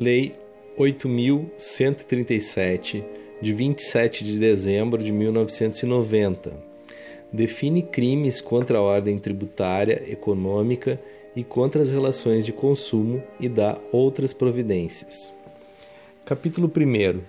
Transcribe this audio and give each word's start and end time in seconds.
Lei 0.00 0.32
8.137, 0.78 3.04
de 3.42 3.52
27 3.52 4.24
de 4.24 4.38
dezembro 4.38 5.02
de 5.02 5.12
1990, 5.12 6.54
define 7.30 7.82
crimes 7.82 8.40
contra 8.40 8.78
a 8.78 8.80
ordem 8.80 9.18
tributária, 9.18 10.02
econômica 10.10 10.98
e 11.36 11.44
contra 11.44 11.82
as 11.82 11.90
relações 11.90 12.46
de 12.46 12.52
consumo 12.52 13.22
e 13.38 13.46
dá 13.46 13.76
outras 13.92 14.32
providências. 14.32 15.34
Capítulo 16.24 16.72
1 16.74 17.20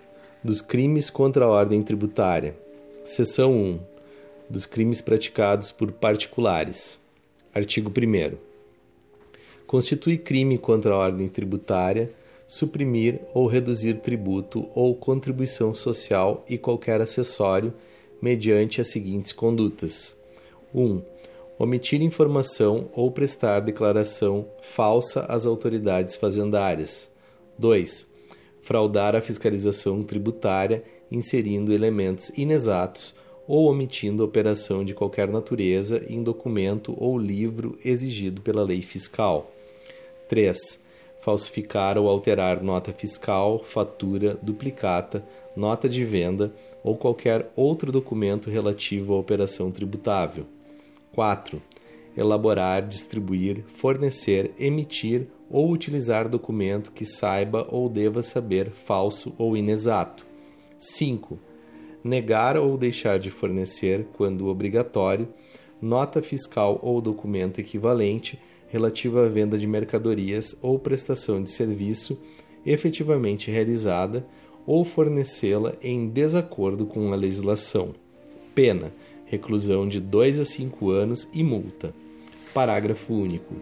dos 0.42 0.62
crimes 0.62 1.10
contra 1.10 1.44
a 1.44 1.50
ordem 1.50 1.84
tributária. 1.84 2.56
Seção 3.04 3.52
1 3.52 3.80
dos 4.50 4.66
crimes 4.66 5.02
praticados 5.02 5.74
por 5.74 5.92
particulares. 5.92 6.98
Artigo 7.54 7.92
1 7.92 8.38
Constitui 9.68 10.18
crime 10.18 10.58
contra 10.58 10.94
a 10.94 10.98
ordem 10.98 11.28
tributária 11.28 12.21
suprimir 12.52 13.22
ou 13.34 13.48
reduzir 13.48 14.02
tributo 14.02 14.68
ou 14.76 14.94
contribuição 14.94 15.74
social 15.74 16.44
e 16.50 16.58
qualquer 16.58 17.00
acessório 17.00 17.74
mediante 18.22 18.82
as 18.82 18.90
seguintes 18.90 19.32
condutas: 19.32 20.18
1. 20.76 21.02
Omitir 21.58 22.02
informação 22.02 22.90
ou 22.94 23.10
prestar 23.10 23.62
declaração 23.62 24.46
falsa 24.62 25.22
às 25.30 25.46
autoridades 25.46 26.18
fazendárias. 26.18 27.10
2. 27.58 28.06
Fraudar 28.60 29.16
a 29.16 29.22
fiscalização 29.22 30.04
tributária 30.04 30.84
inserindo 31.10 31.72
elementos 31.72 32.34
inexatos 32.36 33.16
ou 33.48 33.72
omitindo 33.72 34.26
operação 34.26 34.84
de 34.84 34.94
qualquer 34.94 35.30
natureza 35.30 36.04
em 36.10 36.22
documento 36.22 36.94
ou 36.98 37.18
livro 37.18 37.80
exigido 37.86 38.42
pela 38.42 38.62
lei 38.62 38.82
fiscal. 38.82 39.50
3 40.28 40.81
falsificar 41.22 41.98
ou 41.98 42.10
alterar 42.10 42.62
nota 42.62 42.92
fiscal, 42.92 43.64
fatura, 43.64 44.38
duplicata, 44.42 45.26
nota 45.56 45.88
de 45.88 46.04
venda 46.04 46.54
ou 46.84 46.98
qualquer 46.98 47.52
outro 47.56 47.92
documento 47.92 48.50
relativo 48.50 49.14
à 49.14 49.20
operação 49.20 49.72
tributável. 49.72 50.46
4. 51.14 51.62
Elaborar, 52.18 52.86
distribuir, 52.88 53.64
fornecer, 53.68 54.52
emitir 54.60 55.28
ou 55.50 55.72
utilizar 55.72 56.28
documento 56.28 56.92
que 56.92 57.06
saiba 57.06 57.68
ou 57.70 57.88
deva 57.88 58.22
saber 58.22 58.72
falso 58.72 59.34
ou 59.38 59.56
inexato. 59.56 60.26
5. 60.80 61.38
Negar 62.04 62.58
ou 62.58 62.78
deixar 62.78 63.20
de 63.20 63.30
fornecer, 63.30 64.08
quando 64.14 64.48
obrigatório, 64.48 65.28
nota 65.80 66.22
fiscal 66.22 66.80
ou 66.82 67.00
documento 67.00 67.60
equivalente 67.60 68.40
relativa 68.72 69.26
à 69.26 69.28
venda 69.28 69.58
de 69.58 69.68
mercadorias 69.68 70.56
ou 70.62 70.80
prestação 70.80 71.44
de 71.44 71.52
serviço 71.52 72.18
efetivamente 72.66 73.52
realizada 73.52 74.26
ou 74.66 74.84
fornecê-la 74.86 75.74
em 75.82 76.08
desacordo 76.08 76.86
com 76.86 77.12
a 77.12 77.16
legislação. 77.16 77.94
Pena: 78.56 78.94
reclusão 79.26 79.88
de 79.88 80.00
2 80.00 80.40
a 80.40 80.46
5 80.46 80.90
anos 80.90 81.28
e 81.34 81.44
multa. 81.44 81.94
Parágrafo 82.54 83.14
único. 83.14 83.56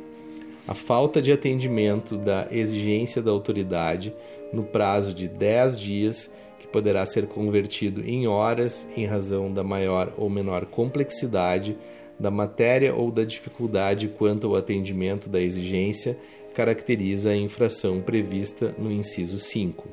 A 0.67 0.75
falta 0.75 1.21
de 1.21 1.31
atendimento 1.31 2.15
da 2.15 2.47
exigência 2.51 3.21
da 3.21 3.31
autoridade 3.31 4.13
no 4.53 4.63
prazo 4.63 5.13
de 5.13 5.27
10 5.27 5.79
dias, 5.79 6.31
que 6.59 6.67
poderá 6.67 7.05
ser 7.05 7.25
convertido 7.25 8.07
em 8.07 8.27
horas 8.27 8.85
em 8.95 9.05
razão 9.05 9.51
da 9.51 9.63
maior 9.63 10.13
ou 10.17 10.29
menor 10.29 10.65
complexidade 10.65 11.75
da 12.19 12.29
matéria 12.29 12.93
ou 12.93 13.11
da 13.11 13.23
dificuldade 13.23 14.09
quanto 14.09 14.47
ao 14.47 14.55
atendimento 14.55 15.29
da 15.29 15.41
exigência 15.41 16.17
caracteriza 16.53 17.29
a 17.29 17.37
infração 17.37 18.01
prevista 18.01 18.73
no 18.77 18.91
inciso 18.91 19.39
5. 19.39 19.87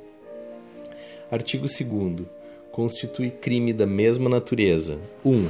Artigo 1.30 1.66
2. 1.66 2.26
Constitui 2.72 3.30
crime 3.30 3.72
da 3.72 3.86
mesma 3.86 4.28
natureza: 4.28 4.98
1. 5.24 5.48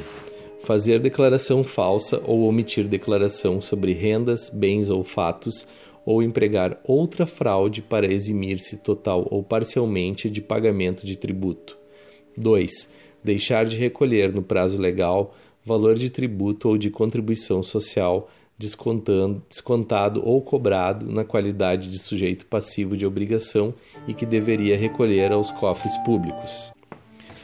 Fazer 0.62 0.98
declaração 0.98 1.64
falsa 1.64 2.20
ou 2.24 2.42
omitir 2.42 2.84
declaração 2.84 3.62
sobre 3.62 3.92
rendas, 3.92 4.50
bens 4.50 4.90
ou 4.90 5.04
fatos, 5.04 5.66
ou 6.04 6.22
empregar 6.22 6.78
outra 6.84 7.26
fraude 7.26 7.82
para 7.82 8.12
eximir-se 8.12 8.76
total 8.76 9.26
ou 9.30 9.42
parcialmente 9.42 10.30
de 10.30 10.40
pagamento 10.40 11.04
de 11.04 11.16
tributo. 11.16 11.76
2. 12.36 12.88
Deixar 13.24 13.64
de 13.64 13.76
recolher 13.76 14.32
no 14.32 14.42
prazo 14.42 14.80
legal 14.80 15.34
valor 15.66 15.96
de 15.96 16.08
tributo 16.08 16.68
ou 16.68 16.78
de 16.78 16.88
contribuição 16.88 17.60
social 17.60 18.30
descontado 18.56 20.22
ou 20.24 20.40
cobrado 20.40 21.12
na 21.12 21.24
qualidade 21.24 21.90
de 21.90 21.98
sujeito 21.98 22.46
passivo 22.46 22.96
de 22.96 23.04
obrigação 23.04 23.74
e 24.08 24.14
que 24.14 24.24
deveria 24.24 24.78
recolher 24.78 25.32
aos 25.32 25.50
cofres 25.50 25.94
públicos. 25.98 26.72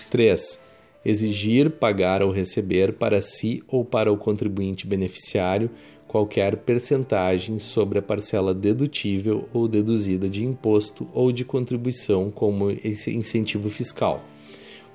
3. 0.08 0.58
Exigir, 1.04 1.68
pagar 1.68 2.22
ou 2.22 2.30
receber 2.30 2.94
para 2.94 3.20
si 3.20 3.62
ou 3.66 3.84
para 3.84 4.10
o 4.10 4.16
contribuinte 4.16 4.86
beneficiário 4.86 5.68
qualquer 6.06 6.56
percentagem 6.58 7.58
sobre 7.58 7.98
a 7.98 8.02
parcela 8.02 8.54
dedutível 8.54 9.48
ou 9.52 9.66
deduzida 9.66 10.28
de 10.28 10.44
imposto 10.44 11.08
ou 11.12 11.32
de 11.32 11.44
contribuição 11.44 12.30
como 12.30 12.70
incentivo 12.70 13.68
fiscal. 13.68 14.22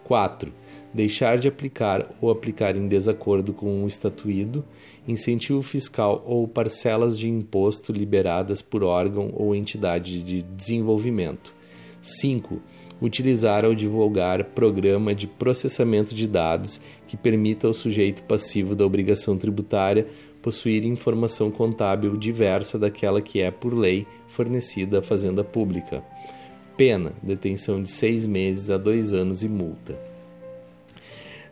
4 0.03 0.51
deixar 0.93 1.37
de 1.37 1.47
aplicar 1.47 2.09
ou 2.21 2.29
aplicar 2.29 2.75
em 2.75 2.87
desacordo 2.87 3.53
com 3.53 3.83
o 3.83 3.87
estatuído, 3.87 4.65
incentivo 5.07 5.61
fiscal 5.61 6.23
ou 6.25 6.47
parcelas 6.47 7.17
de 7.17 7.29
imposto 7.29 7.91
liberadas 7.91 8.61
por 8.61 8.83
órgão 8.83 9.31
ou 9.33 9.55
entidade 9.55 10.23
de 10.23 10.41
desenvolvimento. 10.41 11.53
5. 12.01 12.61
Utilizar 13.01 13.63
ou 13.63 13.75
divulgar 13.75 14.43
programa 14.43 15.13
de 15.13 15.27
processamento 15.27 16.15
de 16.15 16.27
dados 16.27 16.79
que 17.07 17.15
permita 17.15 17.67
ao 17.67 17.73
sujeito 17.73 18.23
passivo 18.23 18.75
da 18.75 18.85
obrigação 18.85 19.37
tributária 19.37 20.07
possuir 20.41 20.85
informação 20.85 21.51
contábil 21.51 22.15
diversa 22.15 22.79
daquela 22.79 23.21
que 23.21 23.41
é, 23.41 23.51
por 23.51 23.73
lei, 23.73 24.07
fornecida 24.29 24.99
à 24.99 25.01
Fazenda 25.01 25.43
Pública. 25.43 26.03
Pena: 26.77 27.13
detenção 27.21 27.81
de 27.81 27.89
seis 27.89 28.25
meses 28.25 28.69
a 28.69 28.77
dois 28.77 29.11
anos 29.11 29.43
e 29.43 29.49
multa. 29.49 30.06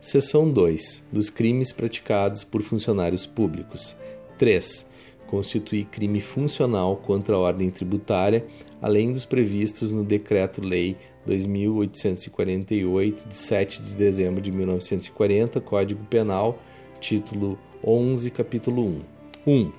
Seção 0.05 0.47
2. 0.47 1.03
Dos 1.11 1.31
crimes 1.31 1.71
praticados 1.71 2.43
por 2.43 2.61
funcionários 2.61 3.25
públicos. 3.25 3.95
3. 4.37 4.85
Constituir 5.25 5.85
crime 5.85 6.21
funcional 6.21 6.97
contra 6.97 7.35
a 7.35 7.39
ordem 7.39 7.71
tributária, 7.71 8.45
além 8.79 9.11
dos 9.11 9.25
previstos 9.25 9.91
no 9.91 10.03
Decreto-Lei 10.03 10.95
2848, 11.25 13.27
de 13.27 13.35
7 13.35 13.81
de 13.81 13.95
dezembro 13.95 14.43
de 14.43 14.51
1940, 14.51 15.59
Código 15.59 16.05
Penal, 16.05 16.59
título 17.01 17.57
11, 17.83 18.29
capítulo 18.29 18.85
1. 18.85 19.01
1. 19.47 19.71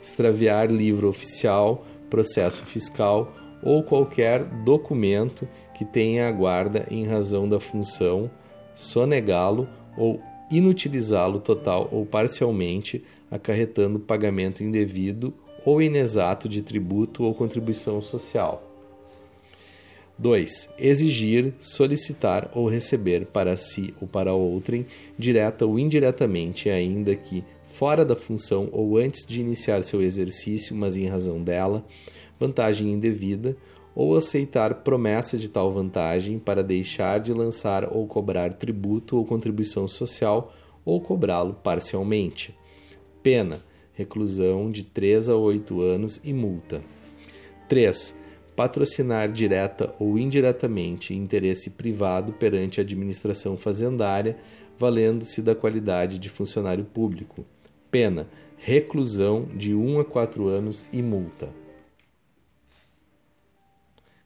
Extraviar 0.00 0.70
livro 0.70 1.08
oficial, 1.08 1.84
processo 2.08 2.64
fiscal 2.64 3.34
ou 3.60 3.82
qualquer 3.82 4.44
documento 4.44 5.48
que 5.76 5.84
tenha 5.84 6.28
a 6.28 6.32
guarda 6.32 6.86
em 6.92 7.04
razão 7.04 7.48
da 7.48 7.58
função 7.58 8.30
sonegá-lo 8.74 9.68
ou 9.96 10.20
inutilizá-lo 10.50 11.40
total 11.40 11.88
ou 11.90 12.04
parcialmente, 12.04 13.02
acarretando 13.30 13.98
pagamento 13.98 14.62
indevido 14.62 15.32
ou 15.64 15.80
inexato 15.80 16.48
de 16.48 16.62
tributo 16.62 17.24
ou 17.24 17.34
contribuição 17.34 18.00
social. 18.02 18.70
2. 20.16 20.68
Exigir, 20.78 21.54
solicitar 21.58 22.50
ou 22.54 22.68
receber 22.68 23.26
para 23.26 23.56
si 23.56 23.92
ou 24.00 24.06
para 24.06 24.32
outrem, 24.32 24.86
direta 25.18 25.66
ou 25.66 25.78
indiretamente, 25.78 26.68
ainda 26.68 27.16
que 27.16 27.42
fora 27.64 28.04
da 28.04 28.14
função 28.14 28.68
ou 28.70 28.96
antes 28.96 29.26
de 29.26 29.40
iniciar 29.40 29.82
seu 29.82 30.00
exercício, 30.00 30.76
mas 30.76 30.96
em 30.96 31.06
razão 31.06 31.42
dela, 31.42 31.84
vantagem 32.38 32.92
indevida 32.92 33.56
ou 33.94 34.16
aceitar 34.16 34.82
promessa 34.82 35.38
de 35.38 35.48
tal 35.48 35.72
vantagem 35.72 36.38
para 36.38 36.62
deixar 36.62 37.20
de 37.20 37.32
lançar 37.32 37.92
ou 37.92 38.06
cobrar 38.06 38.54
tributo 38.54 39.16
ou 39.16 39.24
contribuição 39.24 39.86
social 39.86 40.52
ou 40.84 41.00
cobrá-lo 41.00 41.54
parcialmente. 41.54 42.54
Pena: 43.22 43.62
reclusão 43.94 44.70
de 44.70 44.82
3 44.82 45.30
a 45.30 45.36
8 45.36 45.80
anos 45.80 46.20
e 46.24 46.32
multa. 46.32 46.82
3. 47.68 48.14
Patrocinar 48.56 49.32
direta 49.32 49.94
ou 49.98 50.18
indiretamente 50.18 51.14
interesse 51.14 51.70
privado 51.70 52.32
perante 52.32 52.80
a 52.80 52.82
administração 52.82 53.56
fazendária, 53.56 54.36
valendo-se 54.78 55.42
da 55.42 55.54
qualidade 55.54 56.18
de 56.18 56.28
funcionário 56.28 56.84
público. 56.84 57.44
Pena: 57.90 58.28
reclusão 58.58 59.48
de 59.54 59.74
1 59.74 60.00
a 60.00 60.04
4 60.04 60.46
anos 60.48 60.84
e 60.92 61.00
multa. 61.00 61.63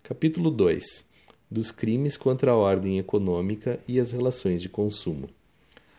Capítulo 0.08 0.50
2 0.50 1.04
dos 1.50 1.70
crimes 1.70 2.16
contra 2.16 2.52
a 2.52 2.56
ordem 2.56 2.98
econômica 2.98 3.78
e 3.86 4.00
as 4.00 4.10
relações 4.10 4.62
de 4.62 4.66
consumo. 4.66 5.28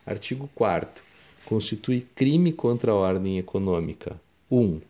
Artigo 0.03 0.49
4 0.55 1.03
Constitui 1.45 2.07
crime 2.15 2.51
contra 2.51 2.91
a 2.91 2.95
ordem 2.95 3.37
econômica. 3.37 4.19
1. 4.51 4.81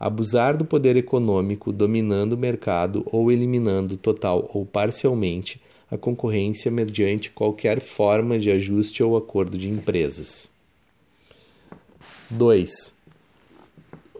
abusar 0.00 0.56
do 0.56 0.64
poder 0.64 0.96
econômico, 0.96 1.70
dominando 1.70 2.32
o 2.32 2.38
mercado 2.38 3.06
ou 3.12 3.30
eliminando 3.30 3.98
total 3.98 4.50
ou 4.54 4.64
parcialmente 4.64 5.60
a 5.90 5.98
concorrência 5.98 6.70
mediante 6.70 7.30
qualquer 7.30 7.80
forma 7.80 8.38
de 8.38 8.50
ajuste 8.50 9.02
ou 9.02 9.14
acordo 9.14 9.58
de 9.58 9.68
empresas. 9.68 10.48
2. 12.30 12.94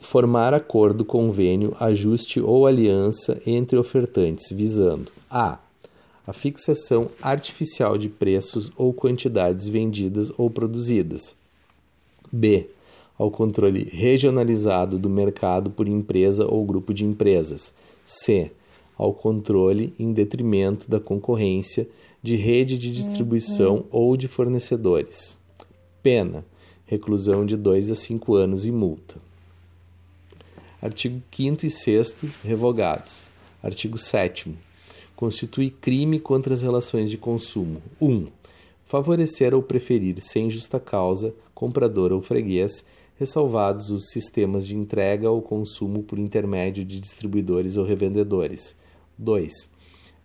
Formar 0.04 0.54
acordo, 0.54 1.04
convênio, 1.04 1.74
ajuste 1.80 2.40
ou 2.40 2.66
aliança 2.66 3.40
entre 3.46 3.76
ofertantes, 3.76 4.50
visando 4.50 5.10
a. 5.30 5.58
A 6.26 6.32
fixação 6.32 7.10
artificial 7.20 7.98
de 7.98 8.08
preços 8.08 8.70
ou 8.76 8.92
quantidades 8.92 9.66
vendidas 9.66 10.30
ou 10.38 10.48
produzidas. 10.48 11.34
B 12.30 12.68
ao 13.18 13.30
controle 13.30 13.84
regionalizado 13.84 14.98
do 14.98 15.08
mercado 15.08 15.70
por 15.70 15.88
empresa 15.88 16.46
ou 16.46 16.64
grupo 16.64 16.92
de 16.92 17.04
empresas. 17.04 17.72
C. 18.04 18.50
Ao 18.96 19.12
controle 19.12 19.94
em 19.98 20.12
detrimento 20.12 20.88
da 20.88 21.00
concorrência 21.00 21.88
de 22.22 22.36
rede 22.36 22.78
de 22.78 22.92
distribuição 22.92 23.76
uhum. 23.76 23.84
ou 23.90 24.16
de 24.16 24.28
fornecedores. 24.28 25.38
Pena: 26.02 26.44
reclusão 26.86 27.44
de 27.46 27.56
2 27.56 27.90
a 27.90 27.94
5 27.94 28.34
anos 28.34 28.66
e 28.66 28.72
multa. 28.72 29.16
Artigo 30.84 31.22
5 31.34 31.64
e 31.64 31.70
6 31.70 32.14
revogados. 32.44 33.26
Artigo 33.62 33.96
7 33.96 34.54
constitui 35.16 35.70
crime 35.70 36.20
contra 36.20 36.52
as 36.52 36.60
relações 36.60 37.10
de 37.10 37.16
consumo. 37.16 37.80
1. 37.98 38.06
Um, 38.06 38.26
favorecer 38.84 39.54
ou 39.54 39.62
preferir 39.62 40.20
sem 40.20 40.50
justa 40.50 40.78
causa 40.78 41.34
comprador 41.54 42.12
ou 42.12 42.20
freguês 42.20 42.84
ressalvados 43.18 43.88
os 43.88 44.10
sistemas 44.10 44.66
de 44.66 44.76
entrega 44.76 45.30
ou 45.30 45.40
consumo 45.40 46.02
por 46.02 46.18
intermédio 46.18 46.84
de 46.84 47.00
distribuidores 47.00 47.78
ou 47.78 47.86
revendedores. 47.86 48.76
2. 49.16 49.70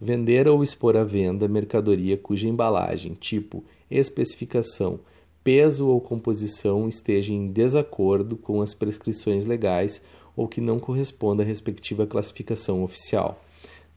Vender 0.01 0.45
ou 0.49 0.61
expor 0.61 0.97
à 0.97 1.05
venda 1.05 1.47
mercadoria 1.47 2.17
cuja 2.17 2.49
embalagem, 2.49 3.13
tipo, 3.13 3.63
especificação, 3.89 4.99
peso 5.41 5.87
ou 5.87 6.01
composição 6.01 6.89
esteja 6.89 7.31
em 7.31 7.47
desacordo 7.47 8.35
com 8.35 8.61
as 8.61 8.73
prescrições 8.73 9.45
legais 9.45 10.01
ou 10.35 10.47
que 10.47 10.61
não 10.61 10.79
corresponda 10.79 11.43
à 11.43 11.45
respectiva 11.45 12.07
classificação 12.07 12.83
oficial. 12.83 13.43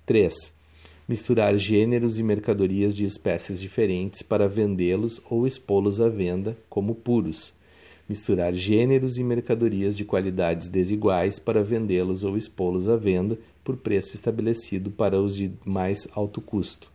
3. 0.06 0.52
Misturar 1.08 1.56
gêneros 1.56 2.18
e 2.18 2.22
mercadorias 2.22 2.94
de 2.94 3.04
espécies 3.04 3.60
diferentes 3.60 4.22
para 4.22 4.48
vendê-los 4.48 5.20
ou 5.28 5.46
expô-los 5.46 6.00
à 6.00 6.08
venda 6.08 6.56
como 6.68 6.94
puros 6.94 7.54
misturar 8.12 8.52
gêneros 8.52 9.16
e 9.16 9.24
mercadorias 9.24 9.96
de 9.96 10.04
qualidades 10.04 10.68
desiguais 10.68 11.38
para 11.38 11.62
vendê-los 11.62 12.24
ou 12.24 12.36
expô-los 12.36 12.86
à 12.86 12.94
venda 12.94 13.38
por 13.64 13.76
preço 13.76 14.14
estabelecido 14.14 14.90
para 14.90 15.18
os 15.18 15.34
de 15.34 15.50
mais 15.64 16.06
alto 16.14 16.40
custo. 16.40 16.90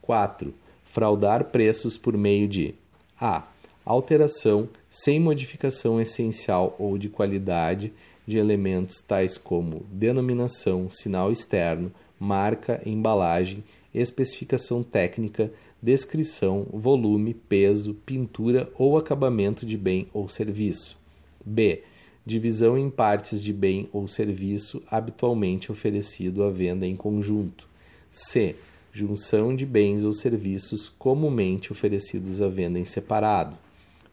4. 0.00 0.54
Fraudar 0.84 1.46
preços 1.46 1.98
por 1.98 2.16
meio 2.16 2.46
de 2.46 2.74
a. 3.20 3.44
Alteração 3.84 4.68
sem 4.88 5.18
modificação 5.18 6.00
essencial 6.00 6.76
ou 6.78 6.96
de 6.96 7.08
qualidade 7.08 7.92
de 8.26 8.38
elementos 8.38 9.00
tais 9.00 9.36
como 9.36 9.86
denominação, 9.90 10.90
sinal 10.90 11.32
externo, 11.32 11.92
marca, 12.18 12.82
embalagem, 12.84 13.64
especificação 13.94 14.82
técnica, 14.82 15.52
descrição, 15.82 16.66
volume, 16.72 17.34
peso, 17.34 17.94
pintura 18.06 18.70
ou 18.78 18.96
acabamento 18.96 19.64
de 19.64 19.76
bem 19.76 20.06
ou 20.12 20.28
serviço. 20.28 20.98
B. 21.44 21.82
Divisão 22.24 22.76
em 22.76 22.90
partes 22.90 23.42
de 23.42 23.52
bem 23.52 23.88
ou 23.92 24.06
serviço 24.06 24.82
habitualmente 24.90 25.72
oferecido 25.72 26.44
à 26.44 26.50
venda 26.50 26.86
em 26.86 26.94
conjunto. 26.94 27.66
C. 28.10 28.56
Junção 28.92 29.54
de 29.54 29.64
bens 29.64 30.04
ou 30.04 30.12
serviços 30.12 30.88
comumente 30.88 31.72
oferecidos 31.72 32.42
à 32.42 32.48
venda 32.48 32.78
em 32.78 32.84
separado. 32.84 33.56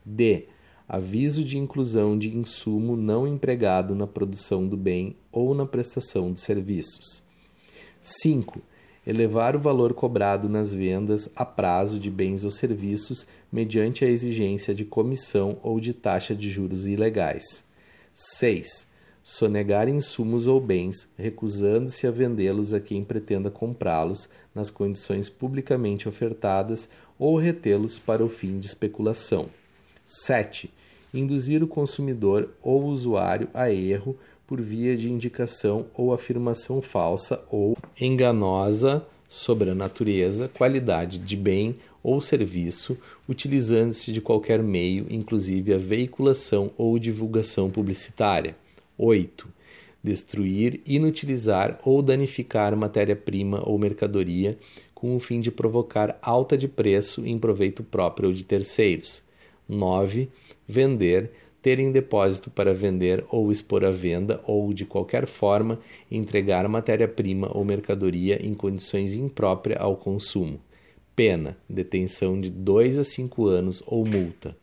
D. 0.06 0.46
Aviso 0.88 1.44
de 1.44 1.58
inclusão 1.58 2.18
de 2.18 2.36
insumo 2.36 2.96
não 2.96 3.28
empregado 3.28 3.94
na 3.94 4.08
produção 4.08 4.68
do 4.68 4.78
bem 4.78 5.16
ou 5.32 5.54
na 5.54 5.66
prestação 5.66 6.32
de 6.32 6.40
serviços. 6.40 7.22
5 8.02 8.62
elevar 9.08 9.56
o 9.56 9.60
valor 9.60 9.94
cobrado 9.94 10.50
nas 10.50 10.74
vendas 10.74 11.30
a 11.34 11.46
prazo 11.46 11.98
de 11.98 12.12
bens 12.12 12.44
ou 12.44 12.52
serviços 12.52 13.26
mediante 13.50 14.04
a 14.04 14.10
exigência 14.10 14.76
de 14.76 14.84
comissão 14.84 15.58
ou 15.64 15.80
de 15.80 15.94
taxa 15.94 16.36
de 16.36 16.50
juros 16.50 16.86
ilegais. 16.86 17.64
6. 18.14 18.86
Sonegar 19.24 19.88
insumos 19.88 20.46
ou 20.46 20.60
bens, 20.60 21.08
recusando-se 21.18 22.06
a 22.06 22.12
vendê-los 22.12 22.74
a 22.74 22.82
quem 22.82 23.02
pretenda 23.02 23.50
comprá-los 23.50 24.30
nas 24.54 24.70
condições 24.70 25.30
publicamente 25.30 26.10
ofertadas 26.10 26.90
ou 27.18 27.38
retê-los 27.38 27.98
para 27.98 28.26
o 28.26 28.30
fim 28.30 28.60
de 28.60 28.68
especulação. 28.68 29.48
7. 30.08 30.74
Induzir 31.14 31.62
o 31.62 31.68
consumidor 31.68 32.50
ou 32.64 32.86
usuário 32.86 33.50
a 33.54 33.70
erro 33.70 34.18
por 34.48 34.62
via 34.62 34.96
de 34.96 35.12
indicação 35.12 35.88
ou 35.94 36.14
afirmação 36.14 36.82
falsa 36.82 37.44
ou 37.52 37.78
enganosa 38.00 39.06
sobre 39.28 39.70
a 39.70 39.76
natureza, 39.76 40.48
qualidade 40.48 41.18
de 41.18 41.36
bem 41.36 41.76
ou 42.02 42.22
serviço, 42.22 42.98
utilizando-se 43.28 44.14
de 44.14 44.22
qualquer 44.22 44.64
meio, 44.64 45.06
inclusive 45.10 45.74
a 45.74 45.78
veiculação 45.78 46.72
ou 46.78 46.98
divulgação 46.98 47.70
publicitária. 47.70 48.56
8. 48.98 49.46
Destruir, 50.02 50.80
inutilizar 50.86 51.78
ou 51.84 52.02
danificar 52.02 52.78
matéria-prima 52.78 53.62
ou 53.68 53.78
mercadoria 53.78 54.58
com 54.96 55.16
o 55.16 55.20
fim 55.20 55.42
de 55.42 55.52
provocar 55.52 56.18
alta 56.22 56.58
de 56.58 56.68
preço 56.68 57.26
em 57.26 57.38
proveito 57.38 57.84
próprio 57.84 58.30
ou 58.30 58.34
de 58.34 58.46
terceiros. 58.46 59.22
9. 59.68 60.30
Vender, 60.68 61.32
ter 61.62 61.80
em 61.80 61.92
depósito 61.92 62.50
para 62.50 62.74
vender 62.74 63.26
ou 63.30 63.52
expor 63.52 63.84
à 63.84 63.92
venda 63.92 64.42
ou, 64.46 64.74
de 64.74 64.86
qualquer 64.86 65.26
forma, 65.28 65.80
entregar 66.10 66.68
matéria-prima 66.70 67.50
ou 67.56 67.66
mercadoria 67.66 68.40
em 68.46 68.54
condições 68.54 69.14
impróprias 69.14 69.82
ao 69.82 69.98
consumo. 69.98 70.60
Pena: 71.16 71.58
detenção 71.70 72.40
de 72.40 72.50
2 72.50 72.98
a 73.00 73.04
5 73.04 73.48
anos 73.48 73.84
ou 73.86 74.06
multa. 74.06 74.56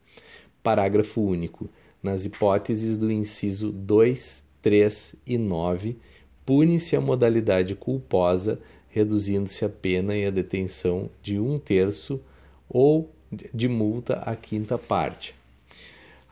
Parágrafo 0.63 1.21
único. 1.21 1.69
Nas 2.03 2.25
hipóteses 2.25 2.97
do 2.97 3.11
inciso 3.11 3.73
2, 3.73 4.45
3 4.63 5.15
e 5.27 5.37
9, 5.37 5.97
pune-se 6.45 6.95
a 6.95 7.01
modalidade 7.01 7.75
culposa, 7.75 8.61
reduzindo-se 8.89 9.65
a 9.65 9.69
pena 9.69 10.17
e 10.17 10.25
a 10.27 10.31
detenção 10.31 11.11
de 11.23 11.41
um 11.41 11.59
terço 11.59 12.21
ou 12.69 13.11
de 13.53 13.69
multa 13.69 14.15
à 14.25 14.35
quinta 14.37 14.79
parte 14.79 15.35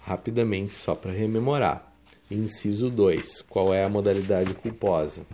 rapidamente 0.05 0.75
só 0.75 0.95
para 0.95 1.13
rememorar. 1.13 1.93
Inciso 2.31 2.91
2. 2.91 3.43
Qual 3.43 3.73
é 3.73 3.85
a 3.85 3.89
modalidade 3.89 4.55
culposa? 4.55 5.25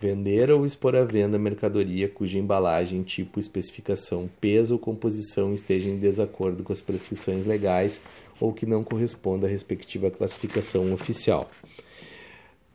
Vender 0.00 0.50
ou 0.50 0.66
expor 0.66 0.96
à 0.96 1.04
venda 1.04 1.38
mercadoria 1.38 2.08
cuja 2.08 2.38
embalagem, 2.38 3.02
tipo, 3.02 3.38
especificação, 3.38 4.28
peso 4.40 4.74
ou 4.74 4.78
composição 4.78 5.54
esteja 5.54 5.88
em 5.88 5.96
desacordo 5.96 6.64
com 6.64 6.72
as 6.72 6.80
prescrições 6.80 7.44
legais 7.44 8.00
ou 8.40 8.52
que 8.52 8.66
não 8.66 8.82
corresponda 8.82 9.46
à 9.46 9.50
respectiva 9.50 10.10
classificação 10.10 10.92
oficial. 10.92 11.50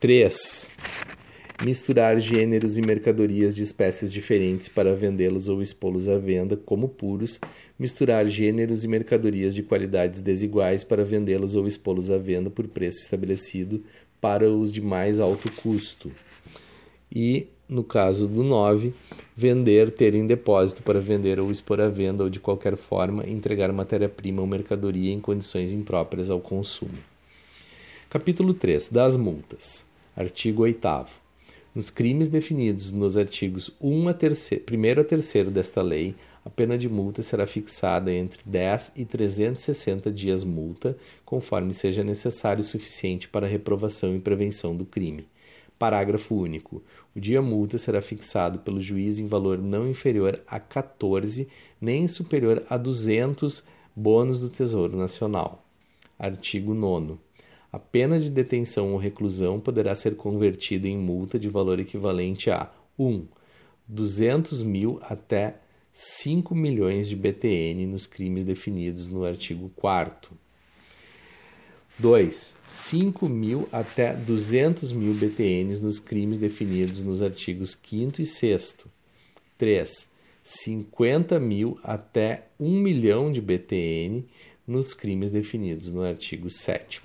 3 0.00 0.70
misturar 1.64 2.20
gêneros 2.20 2.78
e 2.78 2.82
mercadorias 2.82 3.54
de 3.54 3.62
espécies 3.62 4.12
diferentes 4.12 4.68
para 4.68 4.94
vendê-los 4.94 5.48
ou 5.48 5.60
expô-los 5.60 6.08
à 6.08 6.16
venda 6.16 6.56
como 6.56 6.88
puros, 6.88 7.40
misturar 7.78 8.26
gêneros 8.26 8.84
e 8.84 8.88
mercadorias 8.88 9.54
de 9.54 9.62
qualidades 9.62 10.20
desiguais 10.20 10.84
para 10.84 11.04
vendê-los 11.04 11.56
ou 11.56 11.66
expô-los 11.66 12.10
à 12.10 12.18
venda 12.18 12.48
por 12.48 12.68
preço 12.68 13.00
estabelecido 13.02 13.82
para 14.20 14.48
os 14.48 14.70
de 14.70 14.80
mais 14.80 15.18
alto 15.18 15.50
custo. 15.52 16.12
E, 17.12 17.48
no 17.68 17.82
caso 17.82 18.28
do 18.28 18.44
9, 18.44 18.92
vender, 19.36 19.90
ter 19.90 20.14
em 20.14 20.26
depósito 20.26 20.82
para 20.82 21.00
vender 21.00 21.40
ou 21.40 21.50
expor 21.50 21.80
à 21.80 21.88
venda 21.88 22.22
ou 22.22 22.30
de 22.30 22.38
qualquer 22.38 22.76
forma 22.76 23.26
entregar 23.26 23.72
matéria-prima 23.72 24.40
ou 24.40 24.46
mercadoria 24.46 25.12
em 25.12 25.20
condições 25.20 25.72
impróprias 25.72 26.30
ao 26.30 26.40
consumo. 26.40 26.98
Capítulo 28.08 28.54
3 28.54 28.88
das 28.88 29.16
multas. 29.16 29.84
Artigo 30.16 30.62
8 30.62 31.27
nos 31.78 31.90
crimes 31.90 32.26
definidos 32.26 32.90
nos 32.90 33.16
artigos 33.16 33.70
1 33.80 34.08
a 34.08 34.12
3, 34.12 34.50
1 34.68 35.00
a 35.00 35.04
3 35.04 35.48
desta 35.48 35.80
lei, 35.80 36.16
a 36.44 36.50
pena 36.50 36.76
de 36.76 36.88
multa 36.88 37.22
será 37.22 37.46
fixada 37.46 38.12
entre 38.12 38.40
10 38.44 38.94
e 38.96 39.04
360 39.04 40.10
dias 40.10 40.42
multa, 40.42 40.98
conforme 41.24 41.72
seja 41.72 42.02
necessário 42.02 42.62
o 42.62 42.64
suficiente 42.64 43.28
para 43.28 43.46
reprovação 43.46 44.16
e 44.16 44.18
prevenção 44.18 44.76
do 44.76 44.84
crime. 44.84 45.28
Parágrafo 45.78 46.34
único. 46.34 46.82
O 47.14 47.20
dia 47.20 47.40
multa 47.40 47.78
será 47.78 48.02
fixado 48.02 48.58
pelo 48.58 48.80
juiz 48.80 49.20
em 49.20 49.28
valor 49.28 49.56
não 49.56 49.88
inferior 49.88 50.42
a 50.48 50.58
14, 50.58 51.46
nem 51.80 52.08
superior 52.08 52.60
a 52.68 52.76
200 52.76 53.62
bônus 53.94 54.40
do 54.40 54.48
Tesouro 54.48 54.96
Nacional. 54.96 55.64
Artigo 56.18 56.74
9 56.74 57.27
A 57.70 57.78
pena 57.78 58.18
de 58.18 58.30
detenção 58.30 58.92
ou 58.92 58.98
reclusão 58.98 59.60
poderá 59.60 59.94
ser 59.94 60.16
convertida 60.16 60.88
em 60.88 60.96
multa 60.96 61.38
de 61.38 61.48
valor 61.48 61.78
equivalente 61.78 62.50
a 62.50 62.70
1. 62.98 63.06
Um, 63.06 63.26
200 63.86 64.62
mil 64.62 64.98
até 65.02 65.56
5 65.92 66.54
milhões 66.54 67.08
de 67.08 67.16
BTN 67.16 67.86
nos 67.86 68.06
crimes 68.06 68.44
definidos 68.44 69.08
no 69.08 69.24
artigo 69.24 69.70
4 69.76 70.30
2. 71.98 72.54
5 72.66 73.28
mil 73.28 73.68
até 73.72 74.14
200 74.14 74.92
mil 74.92 75.12
BTNs 75.14 75.82
nos 75.82 75.98
crimes 75.98 76.38
definidos 76.38 77.02
nos 77.02 77.22
artigos 77.22 77.76
5 77.82 78.22
e 78.22 78.26
6 78.26 78.76
3. 79.56 80.08
50 80.42 81.40
mil 81.40 81.78
até 81.82 82.46
1 82.58 82.70
milhão 82.80 83.32
de 83.32 83.40
BTN 83.40 84.24
nos 84.66 84.94
crimes 84.94 85.30
definidos 85.30 85.90
no 85.90 86.02
artigo 86.02 86.48
7 86.48 87.02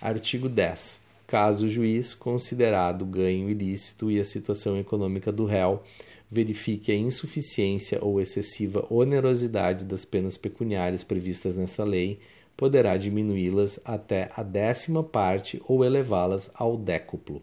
Artigo 0.00 0.48
10. 0.48 1.00
Caso 1.26 1.64
o 1.64 1.68
juiz, 1.68 2.14
considerado 2.14 3.04
ganho 3.04 3.48
ilícito 3.48 4.10
e 4.10 4.20
a 4.20 4.24
situação 4.24 4.78
econômica 4.78 5.32
do 5.32 5.44
réu, 5.44 5.82
verifique 6.30 6.92
a 6.92 6.96
insuficiência 6.96 7.98
ou 8.02 8.20
excessiva 8.20 8.86
onerosidade 8.90 9.84
das 9.84 10.04
penas 10.04 10.36
pecuniárias 10.36 11.02
previstas 11.02 11.56
nesta 11.56 11.82
lei, 11.82 12.20
poderá 12.56 12.96
diminuí-las 12.96 13.80
até 13.84 14.30
a 14.36 14.42
décima 14.42 15.02
parte 15.02 15.60
ou 15.66 15.84
elevá-las 15.84 16.50
ao 16.54 16.76
décuplo. 16.76 17.42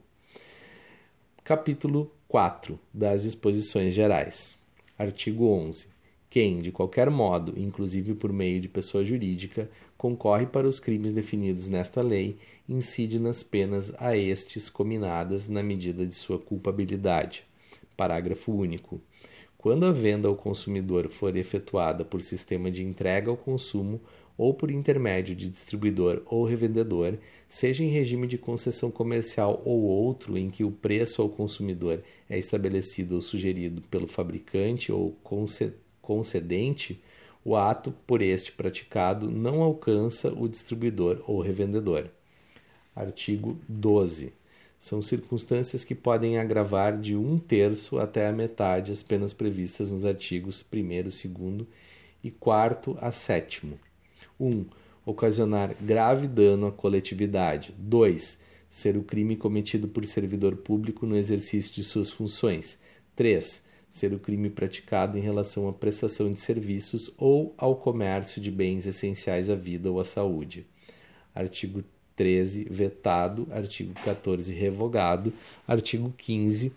Capítulo 1.43 2.11
4 2.27 2.79
das 2.93 3.23
Disposições 3.23 3.93
Gerais. 3.93 4.57
Artigo 4.97 5.47
11. 5.47 5.87
Quem, 6.29 6.61
de 6.61 6.71
qualquer 6.71 7.09
modo, 7.11 7.53
inclusive 7.55 8.15
por 8.15 8.33
meio 8.33 8.59
de 8.59 8.67
pessoa 8.67 9.03
jurídica, 9.03 9.69
concorre 10.03 10.45
para 10.45 10.67
os 10.67 10.81
crimes 10.81 11.13
definidos 11.13 11.69
nesta 11.69 12.01
lei, 12.01 12.35
incide 12.67 13.21
nas 13.21 13.41
penas 13.41 13.93
a 13.97 14.17
estes 14.17 14.69
cominadas 14.69 15.47
na 15.47 15.63
medida 15.63 16.05
de 16.05 16.13
sua 16.13 16.37
culpabilidade. 16.37 17.45
Parágrafo 17.95 18.51
único. 18.51 18.99
Quando 19.57 19.85
a 19.85 19.93
venda 19.93 20.27
ao 20.27 20.35
consumidor 20.35 21.07
for 21.07 21.37
efetuada 21.37 22.03
por 22.03 22.21
sistema 22.21 22.69
de 22.69 22.83
entrega 22.83 23.31
ao 23.31 23.37
consumo 23.37 24.01
ou 24.37 24.53
por 24.53 24.69
intermédio 24.69 25.33
de 25.33 25.47
distribuidor 25.47 26.21
ou 26.25 26.43
revendedor, 26.43 27.17
seja 27.47 27.81
em 27.81 27.87
regime 27.87 28.27
de 28.27 28.37
concessão 28.37 28.91
comercial 28.91 29.61
ou 29.63 29.83
outro 29.83 30.37
em 30.37 30.49
que 30.49 30.65
o 30.65 30.71
preço 30.71 31.21
ao 31.21 31.29
consumidor 31.29 32.03
é 32.29 32.37
estabelecido 32.37 33.15
ou 33.15 33.21
sugerido 33.21 33.81
pelo 33.83 34.09
fabricante 34.09 34.91
ou 34.91 35.15
concedente, 36.01 37.01
o 37.43 37.55
ato 37.55 37.93
por 38.07 38.21
este 38.21 38.51
praticado 38.51 39.29
não 39.29 39.61
alcança 39.61 40.31
o 40.31 40.47
distribuidor 40.47 41.21
ou 41.27 41.41
revendedor. 41.41 42.09
Artigo 42.95 43.57
12 43.67 44.33
são 44.83 45.01
circunstâncias 45.01 45.85
que 45.85 45.95
podem 45.95 46.37
agravar 46.37 46.99
de 46.99 47.15
um 47.15 47.39
terço 47.39 47.99
até 47.99 48.27
a 48.27 48.33
metade 48.33 48.91
as 48.91 49.01
penas 49.01 49.31
previstas 49.31 49.91
nos 49.93 50.03
artigos 50.03 50.63
1, 50.73 51.03
2 51.03 51.67
e 52.21 52.29
4 52.29 52.97
a 52.99 53.09
7. 53.09 53.75
1. 54.37 54.65
Ocasionar 55.05 55.73
grave 55.81 56.27
dano 56.27 56.67
à 56.67 56.71
coletividade. 56.73 57.73
2. 57.77 58.37
Ser 58.69 58.97
o 58.97 59.03
crime 59.03 59.37
cometido 59.37 59.87
por 59.87 60.05
servidor 60.05 60.57
público 60.57 61.05
no 61.05 61.15
exercício 61.15 61.73
de 61.73 61.83
suas 61.83 62.11
funções. 62.11 62.77
3. 63.15 63.63
Ser 63.93 64.11
o 64.11 64.17
crime 64.17 64.49
praticado 64.49 65.19
em 65.19 65.21
relação 65.21 65.69
à 65.69 65.71
prestação 65.71 66.33
de 66.33 66.39
serviços 66.39 67.13
ou 67.15 67.53
ao 67.55 67.75
comércio 67.75 68.41
de 68.41 68.49
bens 68.49 68.87
essenciais 68.87 69.51
à 69.51 69.55
vida 69.55 69.91
ou 69.91 69.99
à 69.99 70.03
saúde. 70.03 70.65
Artigo 71.35 71.83
13 72.15 72.65
vetado, 72.71 73.47
artigo 73.51 73.93
14 74.03 74.51
revogado, 74.51 75.31
artigo 75.67 76.11
15 76.17 76.71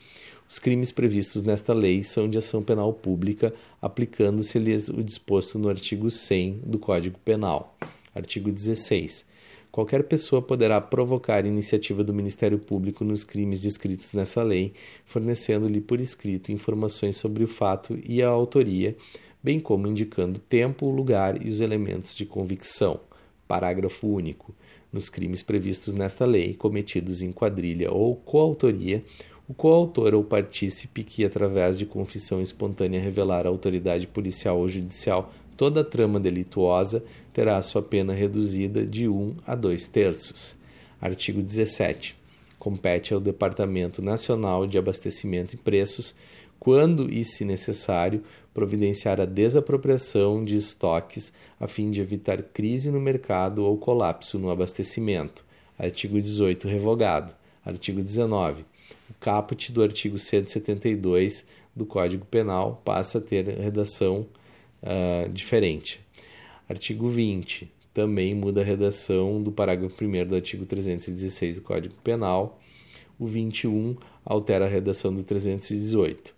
os 0.49 0.59
crimes 0.59 0.93
previstos 0.93 1.43
nesta 1.43 1.75
lei 1.75 2.03
são 2.05 2.29
de 2.29 2.39
ação 2.39 2.63
penal 2.63 2.93
pública, 2.93 3.53
aplicando-se-lhes 3.83 4.89
o 4.89 5.03
disposto 5.03 5.59
no 5.59 5.69
artigo 5.69 6.09
100 6.09 6.61
do 6.65 6.79
Código 6.79 7.19
Penal. 7.25 7.77
Artigo 8.15 8.53
16. 8.53 9.25
Qualquer 9.71 10.05
pessoa 10.05 10.41
poderá 10.41 10.81
provocar 10.81 11.45
iniciativa 11.45 12.03
do 12.03 12.15
Ministério 12.15 12.59
Público 12.59 13.05
nos 13.05 13.25
crimes 13.25 13.61
descritos 13.61 14.15
nessa 14.15 14.43
lei, 14.43 14.73
fornecendo-lhe 15.05 15.81
por 15.81 16.01
escrito 16.01 16.51
informações 16.51 17.17
sobre 17.17 17.45
o 17.45 17.49
fato 17.49 17.99
e 18.07 18.23
a 18.23 18.29
autoria, 18.29 18.97
bem 19.43 19.61
como 19.61 19.87
indicando 19.87 20.39
o 20.39 20.43
tempo, 20.43 20.87
o 20.87 20.91
lugar 20.91 21.45
e 21.45 21.51
os 21.51 21.61
elementos 21.61 22.15
de 22.15 22.25
convicção. 22.25 23.01
Parágrafo 23.47 24.09
único 24.09 24.55
nos 24.93 25.11
crimes 25.11 25.43
previstos 25.43 25.95
nesta 25.95 26.25
lei, 26.25 26.55
cometidos 26.55 27.21
em 27.21 27.31
quadrilha 27.31 27.93
ou 27.93 28.17
coautoria, 28.17 29.05
o 29.49 29.55
coautor 29.55 30.15
ou 30.15 30.25
partícipe 30.25 31.05
que, 31.05 31.25
através 31.25 31.79
de 31.79 31.87
confissão 31.87 32.41
espontânea, 32.41 33.01
revelar 33.01 33.47
à 33.47 33.49
autoridade 33.49 34.07
policial 34.07 34.59
ou 34.59 34.69
judicial 34.69 35.33
toda 35.57 35.85
trama 35.85 36.21
delituosa, 36.21 37.03
terá 37.33 37.61
sua 37.63 37.83
pena 37.83 38.13
reduzida 38.13 38.85
de 38.85 39.09
1 39.09 39.37
a 39.47 39.55
2 39.55 39.87
terços. 39.87 40.57
Artigo 41.01 41.43
17. 41.43 42.17
Compete 42.59 43.15
ao 43.15 43.21
Departamento 43.21 44.03
Nacional 44.03 44.67
de 44.67 44.79
Abastecimento 44.79 45.55
e 45.55 45.59
Preços, 45.59 46.15
quando 46.59 47.13
e 47.13 47.25
se 47.25 47.45
necessário, 47.45 48.23
providenciar 48.53 49.21
a 49.21 49.27
desapropriação 49.27 50.45
de 50.45 50.57
estoques 50.57 51.33
a 51.61 51.69
fim 51.69 51.91
de 51.91 52.01
evitar 52.01 52.43
crise 52.43 52.91
no 52.91 53.01
mercado 53.01 53.63
ou 53.65 53.77
colapso 53.77 54.39
no 54.39 54.51
abastecimento. 54.51 55.45
Artigo 55.79 56.21
18 56.21 56.67
revogado. 56.67 57.35
Artigo 57.65 58.03
19. 58.03 58.65
O 59.11 59.15
caput 59.21 59.71
do 59.71 59.83
artigo 59.83 60.19
172 60.19 61.45
do 61.75 61.85
Código 61.85 62.25
Penal 62.25 62.81
passa 62.85 63.19
a 63.19 63.21
ter 63.21 63.47
redação 63.47 64.27
uh, 64.87 65.29
diferente. 65.29 66.01
Artigo 66.69 67.09
20. 67.09 67.71
Também 67.93 68.35
muda 68.35 68.61
a 68.61 68.65
redação 68.65 69.43
do 69.43 69.51
parágrafo 69.51 70.05
1 70.05 70.27
do 70.27 70.35
artigo 70.35 70.67
316 70.67 71.57
do 71.57 71.63
Código 71.63 71.95
Penal. 72.05 72.61
O 73.19 73.27
21 73.27 73.97
altera 74.25 74.67
a 74.67 74.69
redação 74.69 75.15
do 75.15 75.23
318. 75.23 76.35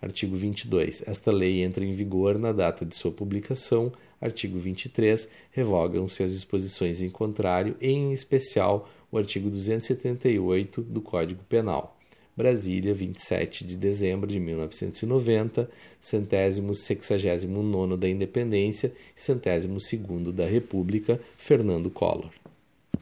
Artigo 0.00 0.34
22. 0.34 1.02
Esta 1.06 1.30
lei 1.30 1.62
entra 1.62 1.84
em 1.84 1.92
vigor 1.94 2.38
na 2.38 2.52
data 2.52 2.84
de 2.84 2.96
sua 2.96 3.12
publicação. 3.12 3.92
Artigo 4.20 4.58
23. 4.58 5.28
Revogam-se 5.50 6.22
as 6.22 6.32
disposições 6.32 7.00
em 7.02 7.10
contrário, 7.10 7.76
em 7.80 8.12
especial 8.12 8.88
o 9.10 9.18
artigo 9.18 9.50
278 9.50 10.80
do 10.80 11.02
Código 11.02 11.44
Penal. 11.44 11.91
Brasília, 12.36 12.94
27 12.94 13.64
de 13.64 13.76
dezembro 13.76 14.26
de 14.26 14.40
1990, 14.40 15.68
centésimo 16.00 16.74
sexagésimo 16.74 17.62
nono 17.62 17.96
da 17.96 18.08
Independência 18.08 18.92
e 19.14 19.20
centésimo 19.20 19.78
segundo 19.78 20.32
da 20.32 20.46
República, 20.46 21.20
Fernando 21.36 21.90
Collor. 21.90 22.30